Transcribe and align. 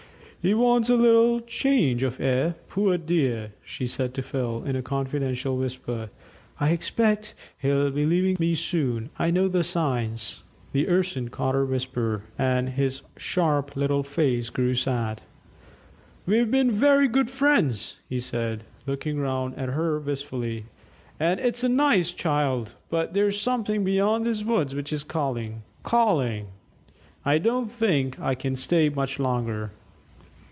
"He 0.43 0.55
wants 0.55 0.89
a 0.89 0.95
little 0.95 1.39
change 1.39 2.01
of 2.01 2.19
air, 2.19 2.55
poor 2.67 2.97
dear," 2.97 3.51
she 3.63 3.85
said 3.85 4.15
to 4.15 4.23
Phil 4.23 4.63
in 4.63 4.75
a 4.75 4.81
confidential 4.81 5.55
whisper. 5.55 6.09
"I 6.59 6.71
expect 6.71 7.35
he'll 7.61 7.91
be 7.91 8.07
leaving 8.07 8.37
me 8.39 8.55
soon 8.55 9.11
I 9.19 9.29
know 9.29 9.47
the 9.47 9.63
signs." 9.63 10.41
The 10.71 10.87
Urson 10.89 11.29
caught 11.29 11.53
her 11.53 11.63
whisper, 11.63 12.23
and 12.39 12.69
his 12.69 13.03
sharp 13.17 13.75
little 13.75 14.01
face 14.01 14.49
grew 14.49 14.73
sad. 14.73 15.21
"We've 16.25 16.49
been 16.49 16.71
very 16.71 17.07
good 17.07 17.29
friends," 17.29 17.97
he 18.09 18.17
said, 18.19 18.63
looking 18.87 19.19
round 19.19 19.53
at 19.59 19.69
her 19.69 19.99
wistfully, 19.99 20.65
"and 21.19 21.39
it's 21.39 21.63
a 21.63 21.69
nice 21.69 22.11
child; 22.11 22.73
but 22.89 23.13
there's 23.13 23.39
something 23.39 23.83
beyond 23.83 24.25
these 24.25 24.43
woods 24.43 24.73
which 24.73 24.91
is 24.91 25.03
calling 25.03 25.61
calling. 25.83 26.47
I 27.23 27.37
don't 27.37 27.69
think 27.71 28.15
that 28.15 28.25
I 28.25 28.33
can 28.33 28.55
stay 28.55 28.89
much 28.89 29.19
longer." 29.19 29.69